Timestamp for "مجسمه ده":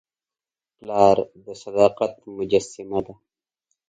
2.37-3.13